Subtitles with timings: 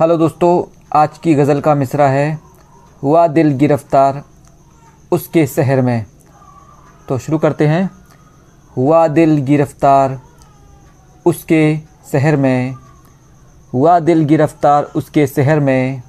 [0.00, 2.38] Hello दोस्तों, आज की गज़ल का मिसरा है
[3.02, 4.22] हुआ दिल गिरफ़्तार
[5.12, 6.06] उसके शहर में।
[7.08, 7.90] तो शुरू करते हैं।
[8.76, 10.20] हुआ दिल गिरफ़्तार
[11.26, 11.78] उसके
[12.12, 12.74] शहर में।
[13.72, 16.02] हुआ दिल गिरफ़्तार उसके शहर में।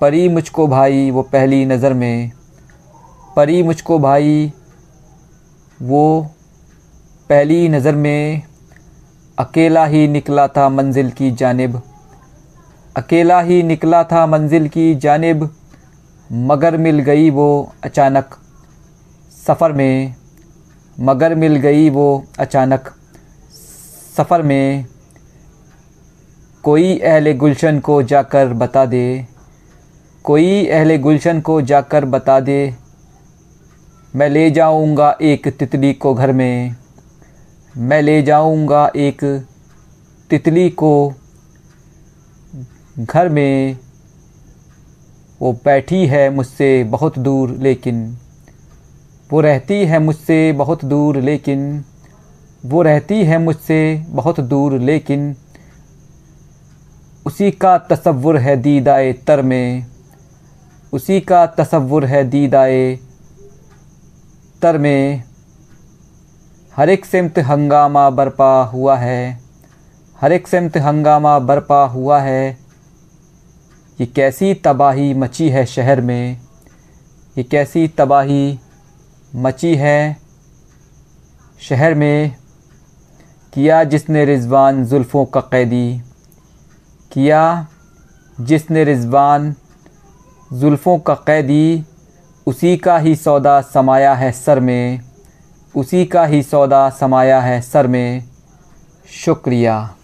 [0.00, 2.32] परी मुझको भाई वो पहली नज़र में।
[3.36, 4.52] परी मुझको भाई
[5.82, 6.26] वो
[7.30, 8.42] पहली नज़र में।
[9.38, 11.82] अकेला ही निकला था मंजिल की जानिब।
[12.98, 15.48] अकेला ही निकला था मंजिल की जानिब,
[16.30, 18.34] मगर मिल गई वो अचानक।
[19.46, 20.14] सफ़र में,
[21.00, 22.88] मगर मिल गई वो अचानक।
[24.16, 24.86] सफ़र में,
[26.64, 29.26] कोई अहले गुलशन को जाकर बता दे,
[30.24, 32.74] कोई अहले गुलशन को जाकर बता दे,
[34.14, 36.76] मैं ले जाऊँगा एक तितली को घर में,
[37.74, 39.24] मैं ले जाऊँगा एक
[40.30, 40.92] तितली को
[43.00, 43.76] घर में
[45.40, 48.18] वो बैठी है मुझसे बहुत दूर, लेकिन
[49.30, 51.84] वो रहती है मुझसे बहुत दूर, लेकिन
[52.66, 55.36] वो रहती है मुझसे बहुत दूर, लेकिन
[57.26, 59.86] उसी का तसव्वुर है दीदाए तर में,
[60.92, 62.98] उसी का तसव्वुर है दीदाए
[64.62, 65.22] तर में।
[66.76, 69.40] हर एक सिमत हंगामा बरपा हुआ है,
[70.20, 72.67] हर एक सिमत हंगामा बरपा हुआ है।
[74.00, 76.40] ये कैसी तबाही मची है शहर में?
[77.38, 78.58] ये कैसी तबाही
[79.34, 80.16] मची है
[81.60, 82.36] शहर में?
[83.52, 86.02] किया जिसने रिजवान जुल्फ़ों का कैदी?
[87.12, 87.66] किया
[88.40, 89.54] जिसने रिजवान
[90.52, 91.84] जुल्फ़ों का कैदी?
[92.46, 95.00] उसी का ही सौदा समाया है सर में।
[95.76, 98.24] उसी का ही सौदा समाया है सर में।
[99.10, 99.94] शुक्रिया।